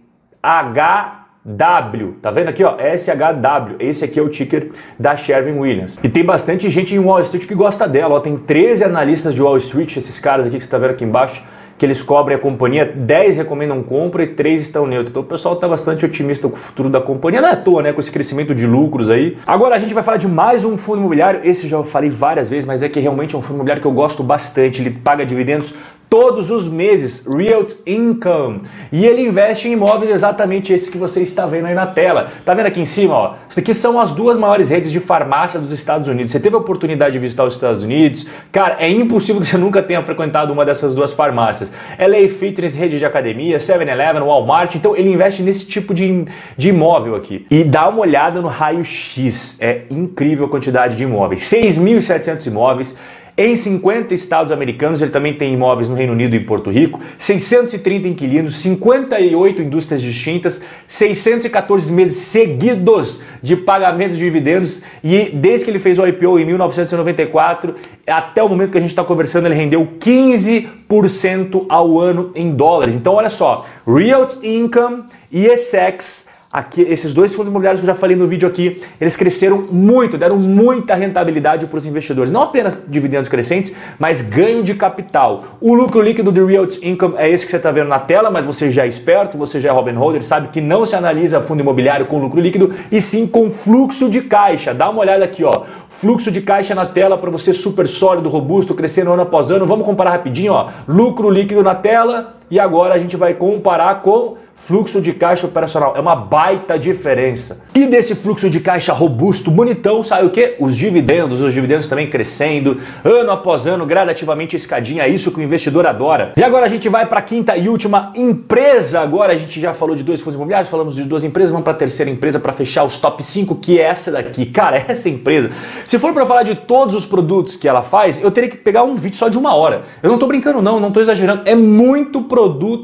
tá 2.19 2.31
vendo 2.31 2.47
aqui, 2.47 2.63
ó? 2.63 2.75
SHW. 2.79 3.75
Esse 3.79 4.03
aqui 4.03 4.19
é 4.19 4.23
o 4.23 4.29
ticker 4.29 4.71
da 4.99 5.15
Sherwin 5.15 5.59
Williams. 5.59 5.99
E 6.01 6.09
tem 6.09 6.25
bastante 6.25 6.71
gente 6.71 6.95
em 6.95 6.99
Wall 6.99 7.19
Street 7.19 7.45
que 7.45 7.53
gosta 7.53 7.87
dela, 7.87 8.15
ó. 8.15 8.19
Tem 8.19 8.35
13 8.35 8.83
analistas 8.83 9.35
de 9.35 9.43
Wall 9.43 9.57
Street, 9.57 9.95
esses 9.95 10.17
caras 10.17 10.47
aqui 10.47 10.57
que 10.57 10.63
você 10.63 10.71
tá 10.71 10.79
vendo 10.79 10.89
aqui 10.89 11.03
embaixo 11.03 11.43
que 11.77 11.85
eles 11.85 12.01
cobrem 12.01 12.35
a 12.35 12.39
companhia, 12.39 12.85
10 12.85 13.37
recomendam 13.37 13.83
compra 13.83 14.23
e 14.23 14.27
3 14.27 14.61
estão 14.61 14.87
neutros. 14.87 15.11
Então 15.11 15.21
o 15.21 15.25
pessoal 15.25 15.53
está 15.55 15.67
bastante 15.67 16.03
otimista 16.03 16.49
com 16.49 16.55
o 16.55 16.59
futuro 16.59 16.89
da 16.89 16.99
companhia. 16.99 17.39
Não 17.39 17.49
é 17.49 17.51
à 17.51 17.55
toa, 17.55 17.83
né? 17.83 17.93
Com 17.93 17.99
esse 17.99 18.11
crescimento 18.11 18.55
de 18.55 18.65
lucros 18.65 19.09
aí. 19.09 19.37
Agora 19.45 19.75
a 19.75 19.79
gente 19.79 19.93
vai 19.93 20.01
falar 20.01 20.17
de 20.17 20.27
mais 20.27 20.65
um 20.65 20.77
fundo 20.77 20.99
imobiliário. 20.99 21.41
Esse 21.43 21.67
já 21.67 21.77
eu 21.77 21.83
falei 21.83 22.09
várias 22.09 22.49
vezes, 22.49 22.65
mas 22.65 22.81
é 22.81 22.89
que 22.89 22.99
realmente 22.99 23.35
é 23.35 23.37
um 23.37 23.41
fundo 23.41 23.55
imobiliário 23.55 23.81
que 23.81 23.87
eu 23.87 23.91
gosto 23.91 24.23
bastante. 24.23 24.81
Ele 24.81 24.89
paga 24.89 25.25
dividendos 25.25 25.75
todos 26.09 26.51
os 26.51 26.69
meses, 26.69 27.25
Realty 27.25 27.75
Income. 27.85 28.61
E 28.91 29.05
ele 29.05 29.21
investe 29.21 29.67
em 29.67 29.73
imóveis 29.73 30.11
exatamente 30.11 30.73
esses 30.73 30.89
que 30.89 30.97
você 30.97 31.21
está 31.21 31.45
vendo 31.45 31.65
aí 31.65 31.75
na 31.75 31.85
tela. 31.85 32.27
Tá 32.45 32.53
vendo 32.53 32.67
aqui 32.67 32.79
em 32.79 32.85
cima, 32.85 33.13
ó? 33.13 33.33
Isso 33.49 33.59
aqui 33.59 33.73
são 33.73 33.99
as 33.99 34.13
duas 34.13 34.37
maiores 34.37 34.69
redes 34.69 34.91
de 34.91 34.99
farmácia 34.99 35.59
dos 35.59 35.71
Estados 35.71 36.07
Unidos. 36.07 36.31
Você 36.31 36.39
teve 36.39 36.55
a 36.55 36.59
oportunidade 36.59 37.13
de 37.13 37.19
visitar 37.19 37.43
os 37.43 37.55
Estados 37.55 37.83
Unidos? 37.83 38.25
Cara, 38.51 38.77
é 38.79 38.89
impossível 38.89 39.41
que 39.41 39.47
você 39.47 39.57
nunca 39.59 39.81
tenha 39.83 40.01
frequentado 40.01 40.53
uma 40.53 40.65
dessas 40.65 40.95
duas 40.95 41.11
farmácias. 41.11 41.71
LA 41.99 42.27
Fitness, 42.29 42.75
rede 42.75 42.97
de 42.97 43.05
academia, 43.05 43.57
7-Eleven, 43.57 44.21
Walmart. 44.21 44.75
Então 44.75 44.95
ele 44.95 45.11
investe 45.11 45.43
nesse 45.43 45.67
tipo 45.67 45.93
de, 45.93 46.25
de 46.57 46.69
imóvel 46.69 47.15
aqui. 47.15 47.45
E 47.51 47.63
dá 47.63 47.89
uma 47.89 47.99
olhada 47.99 48.41
no 48.41 48.47
raio-x. 48.47 49.57
É 49.59 49.81
incrível 49.89 50.45
a 50.45 50.49
quantidade 50.49 50.95
de 50.95 51.03
imóveis. 51.03 51.41
6.700 51.41 52.47
imóveis 52.47 52.97
em 53.37 53.55
50 53.55 54.15
estados 54.15 54.51
americanos, 54.51 54.99
ele 54.99 55.11
também 55.11 55.35
tem 55.35 55.53
imóveis 55.53 55.87
no 55.87 55.95
Reino 55.95 56.13
Unido 56.13 56.35
e 56.35 56.39
Porto 56.39 56.71
Rico, 56.71 56.99
630 57.19 58.07
inquilinos, 58.07 58.57
58 58.57 59.61
indústrias 59.61 60.01
distintas, 60.01 60.63
614 60.87 61.93
meses 61.93 62.17
seguidos 62.17 63.21
de 63.43 63.55
pagamentos 63.55 64.17
de 64.17 64.23
dividendos 64.23 64.81
e 65.03 65.29
desde 65.31 65.65
que 65.65 65.71
ele 65.71 65.77
fez 65.77 65.99
o 65.99 66.07
IPO 66.07 66.39
em 66.39 66.45
1994 66.45 67.75
até 68.07 68.41
o 68.41 68.49
momento 68.49 68.71
que 68.71 68.77
a 68.79 68.81
gente 68.81 68.89
está 68.89 69.03
conversando, 69.03 69.45
ele 69.45 69.55
rendeu 69.55 69.87
15% 69.99 71.65
ao 71.69 71.99
ano 71.99 72.31
em 72.33 72.51
dólares. 72.55 72.95
Então, 72.95 73.13
olha 73.13 73.29
só, 73.29 73.65
Realty 73.85 74.47
Income 74.47 75.03
e 75.31 75.45
ESSEX 75.45 76.36
Aqui, 76.57 76.81
esses 76.81 77.13
dois 77.13 77.35
fundos 77.35 77.49
imobiliários 77.49 77.81
que 77.81 77.87
eu 77.87 77.93
já 77.93 77.99
falei 77.99 78.17
no 78.17 78.25
vídeo 78.25 78.47
aqui, 78.47 78.81
eles 78.99 79.15
cresceram 79.15 79.67
muito, 79.71 80.17
deram 80.17 80.37
muita 80.37 80.95
rentabilidade 80.95 81.67
para 81.67 81.77
os 81.77 81.85
investidores. 81.85 82.31
Não 82.31 82.41
apenas 82.41 82.75
dividendos 82.87 83.29
crescentes, 83.29 83.75
mas 83.99 84.23
ganho 84.23 84.63
de 84.63 84.73
capital. 84.73 85.43
O 85.61 85.75
lucro 85.75 86.01
líquido 86.01 86.31
do 86.31 86.47
Realty 86.47 86.79
Income 86.81 87.13
é 87.19 87.29
esse 87.29 87.45
que 87.45 87.51
você 87.51 87.57
está 87.57 87.69
vendo 87.69 87.89
na 87.89 87.99
tela, 87.99 88.31
mas 88.31 88.43
você 88.43 88.71
já 88.71 88.85
é 88.85 88.87
esperto, 88.87 89.37
você 89.37 89.61
já 89.61 89.69
é 89.69 89.71
Robin 89.71 89.93
Holder, 89.93 90.23
sabe 90.23 90.47
que 90.47 90.59
não 90.59 90.83
se 90.83 90.95
analisa 90.95 91.41
fundo 91.41 91.61
imobiliário 91.61 92.07
com 92.07 92.17
lucro 92.17 92.41
líquido, 92.41 92.73
e 92.91 92.99
sim 92.99 93.27
com 93.27 93.51
fluxo 93.51 94.09
de 94.09 94.21
caixa. 94.21 94.73
Dá 94.73 94.89
uma 94.89 95.01
olhada 95.01 95.25
aqui, 95.25 95.43
ó. 95.43 95.61
Fluxo 95.89 96.31
de 96.31 96.41
caixa 96.41 96.73
na 96.73 96.87
tela 96.87 97.19
para 97.19 97.29
você 97.29 97.53
super 97.53 97.87
sólido, 97.87 98.29
robusto, 98.29 98.73
crescendo 98.73 99.13
ano 99.13 99.21
após 99.21 99.51
ano. 99.51 99.67
Vamos 99.67 99.85
comparar 99.85 100.09
rapidinho, 100.09 100.53
ó. 100.53 100.69
Lucro 100.87 101.29
líquido 101.29 101.61
na 101.61 101.75
tela 101.75 102.36
e 102.49 102.59
agora 102.59 102.93
a 102.93 102.99
gente 102.99 103.17
vai 103.17 103.33
comparar 103.33 104.01
com 104.01 104.37
fluxo 104.55 104.99
de 104.99 105.13
caixa 105.13 105.45
operacional. 105.45 105.93
É 105.95 105.99
uma 105.99 106.15
baita 106.15 106.79
diferença. 106.79 107.63
E 107.75 107.85
desse 107.85 108.15
fluxo 108.15 108.49
de 108.49 108.59
caixa 108.59 108.91
robusto, 108.91 109.51
bonitão, 109.51 110.01
sai 110.01 110.25
o 110.25 110.31
quê? 110.31 110.55
Os 110.59 110.75
dividendos. 110.75 111.41
Os 111.41 111.53
dividendos 111.53 111.87
também 111.87 112.09
crescendo, 112.09 112.77
ano 113.03 113.31
após 113.31 113.67
ano, 113.67 113.85
gradativamente 113.85 114.55
escadinha. 114.55 115.03
É 115.03 115.09
isso 115.09 115.31
que 115.31 115.39
o 115.39 115.43
investidor 115.43 115.85
adora. 115.85 116.33
E 116.35 116.43
agora 116.43 116.65
a 116.65 116.69
gente 116.69 116.89
vai 116.89 117.05
para 117.05 117.19
a 117.19 117.21
quinta 117.21 117.55
e 117.55 117.69
última 117.69 118.11
empresa. 118.15 119.01
Agora 119.01 119.33
a 119.33 119.35
gente 119.35 119.59
já 119.59 119.73
falou 119.73 119.95
de 119.95 120.03
dois 120.03 120.21
fundos 120.21 120.35
imobiliários, 120.35 120.71
falamos 120.71 120.95
de 120.95 121.03
duas 121.03 121.23
empresas. 121.23 121.51
Vamos 121.51 121.63
para 121.63 121.73
a 121.73 121.77
terceira 121.77 122.09
empresa 122.09 122.39
para 122.39 122.51
fechar 122.51 122.83
os 122.83 122.97
top 122.97 123.23
5, 123.23 123.55
que 123.55 123.79
é 123.79 123.83
essa 123.83 124.11
daqui. 124.11 124.47
Cara, 124.47 124.77
essa 124.87 125.07
empresa. 125.07 125.51
Se 125.85 125.99
for 125.99 126.13
para 126.13 126.25
falar 126.25 126.41
de 126.41 126.55
todos 126.55 126.95
os 126.95 127.05
produtos 127.05 127.55
que 127.55 127.67
ela 127.67 127.83
faz, 127.83 128.23
eu 128.23 128.31
teria 128.31 128.49
que 128.49 128.57
pegar 128.57 128.83
um 128.83 128.95
vídeo 128.95 129.17
só 129.17 129.27
de 129.29 129.37
uma 129.37 129.53
hora. 129.53 129.83
Eu 130.01 130.09
não 130.09 130.17
tô 130.17 130.25
brincando, 130.25 130.63
não, 130.63 130.79
não 130.79 130.91
tô 130.91 130.99
exagerando. 130.99 131.43
É 131.45 131.53
muito 131.53 132.23
produto 132.23 132.36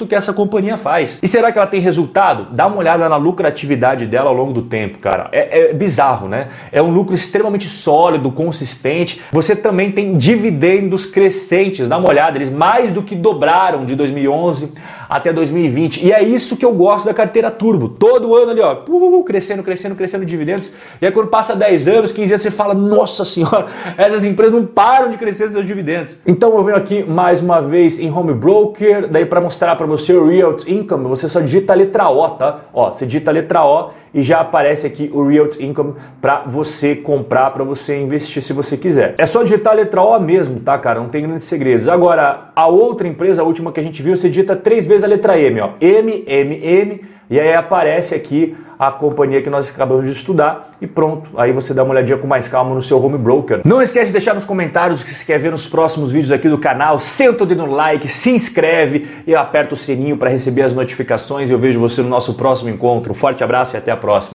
que 0.08 0.16
essa 0.16 0.34
companhia 0.34 0.78
faz. 0.78 1.20
E 1.22 1.28
será 1.28 1.52
que 1.52 1.58
ela 1.58 1.68
tem 1.68 1.80
resultado? 1.80 2.48
Dá 2.52 2.68
uma 2.68 2.78
olhada 2.78 3.08
na 3.08 3.16
lucratividade 3.16 4.06
dela 4.06 4.30
ao 4.30 4.36
longo 4.36 4.54
do 4.54 4.62
tempo, 4.62 4.98
cara. 5.00 5.30
É, 5.32 5.70
é 5.70 5.74
bizarro, 5.74 6.28
né? 6.28 6.48
É 6.72 6.82
um 6.82 6.92
lucro 6.92 7.14
extremamente 7.14 7.68
sólido, 7.68 8.32
consistente. 8.32 9.22
Você 9.32 9.56
também 9.56 9.92
tem 9.92 10.18
dividendos 10.18 11.06
crescentes. 11.06 11.88
Dá 11.88 11.98
uma 11.98 12.10
olhada, 12.10 12.38
eles 12.38 12.50
mais 12.50 12.92
do 12.92 13.04
que 13.04 13.16
dobraram 13.16 13.86
de 13.86 13.96
2011 13.96 14.72
até 15.10 15.32
2020. 15.32 16.06
E 16.06 16.12
é 16.12 16.24
isso 16.24 16.58
que 16.58 16.66
eu 16.66 16.74
gosto 16.74 17.06
da 17.06 17.14
carteira 17.14 17.52
Turbo. 17.52 17.90
Todo 17.90 18.36
ano 18.36 18.52
ali, 18.52 18.62
ó, 18.62 18.76
crescendo, 19.24 19.64
crescendo, 19.64 19.96
crescendo 19.96 20.26
dividendos. 20.26 20.74
E 21.02 21.06
aí 21.06 21.12
quando 21.12 21.28
passa 21.28 21.56
10 21.56 21.88
anos, 21.88 22.12
15 22.12 22.34
anos, 22.34 22.42
você 22.42 22.52
fala, 22.52 22.74
nossa 22.74 23.24
senhora, 23.24 23.66
essas 23.98 24.24
empresas 24.24 24.54
não 24.54 24.66
param 24.66 25.10
de 25.10 25.18
crescer 25.18 25.50
seus 25.50 25.66
dividendos. 25.66 26.18
Então 26.26 26.56
eu 26.56 26.64
venho 26.64 26.78
aqui 26.78 27.04
mais 27.04 27.42
uma 27.42 27.62
vez 27.62 28.00
em 28.00 28.12
Home 28.12 28.34
Broker, 28.34 29.08
daí 29.08 29.26
para 29.26 29.42
mostrar 29.44 29.76
para 29.76 29.86
você 29.86 30.14
o 30.14 30.28
Realty 30.28 30.74
Income, 30.74 31.08
você 31.08 31.28
só 31.28 31.42
digita 31.42 31.74
a 31.74 31.76
letra 31.76 32.10
O, 32.10 32.30
tá? 32.30 32.62
Ó, 32.74 32.92
você 32.92 33.06
digita 33.06 33.30
a 33.30 33.34
letra 33.34 33.64
O 33.64 33.90
e 34.14 34.24
já 34.24 34.40
aparece 34.40 34.88
aqui 34.88 35.12
o 35.14 35.28
Realty 35.28 35.66
Income 35.66 35.96
para 36.22 36.44
você 36.48 36.96
comprar, 36.96 37.52
para 37.52 37.64
você 37.64 38.02
investir 38.02 38.42
se 38.42 38.54
você 38.54 38.78
quiser. 38.78 39.16
É 39.18 39.26
só 39.26 39.44
digitar 39.44 39.74
a 39.74 39.76
letra 39.76 40.02
O 40.02 40.20
mesmo, 40.20 40.60
tá, 40.62 40.78
cara? 40.78 41.00
Não 41.00 41.10
tem 41.10 41.24
grandes 41.24 41.44
segredos. 41.44 41.88
Agora, 41.88 42.52
a 42.56 42.68
outra 42.68 43.08
empresa, 43.08 43.42
a 43.42 43.46
última 43.46 43.72
que 43.72 43.80
a 43.80 43.84
gente 43.84 44.02
viu, 44.02 44.16
você 44.16 44.30
digita 44.30 44.56
três 44.56 44.86
vezes 44.86 45.04
a 45.04 45.08
letra 45.08 45.38
M, 45.38 45.60
ó. 45.60 45.72
M, 45.82 46.24
M, 46.26 46.66
M, 46.66 47.02
e 47.30 47.40
aí 47.40 47.54
aparece 47.54 48.16
aqui 48.16 48.56
a 48.78 48.92
companhia 48.92 49.42
que 49.42 49.50
nós 49.50 49.74
acabamos 49.74 50.06
de 50.06 50.12
estudar 50.12 50.72
e 50.82 50.88
pronto. 50.88 51.32
Aí 51.38 51.54
você 51.54 51.74
dá 51.74 51.84
uma 51.84 51.92
olhadinha 51.92 52.18
com 52.18 52.28
mais 52.28 52.48
calma 52.48 52.76
no 52.76 52.82
seu 52.82 53.04
home 53.04 53.18
broker. 53.18 53.62
Não 53.64 53.82
esquece 53.82 54.08
de 54.08 54.14
deixar 54.14 54.34
nos 54.34 54.46
comentários 54.46 55.02
o 55.02 55.06
que 55.06 55.12
você 55.12 55.24
quer 55.26 55.40
ver 55.40 55.52
nos 55.52 55.68
próximos 55.68 56.12
vídeos 56.12 56.32
aqui 56.32 56.50
do 56.50 56.58
canal. 56.58 57.00
Senta 57.00 57.44
o 57.44 57.48
dedo 57.48 57.66
no 57.66 57.74
like, 57.74 58.08
se 58.10 58.32
inscreve 58.32 59.08
e 59.34 59.36
aperta 59.36 59.74
o 59.74 59.78
sininho 59.78 60.16
para 60.16 60.30
receber 60.30 60.62
as 60.62 60.74
notificações. 60.74 61.50
Eu 61.50 61.60
vejo 61.60 61.80
você 61.80 62.02
no 62.02 62.10
nosso 62.10 62.36
próximo 62.36 62.70
encontro. 62.70 63.14
Forte 63.14 63.44
abraço 63.44 63.76
e 63.76 63.78
até 63.78 63.92
a 63.92 63.98
próxima. 63.98 64.32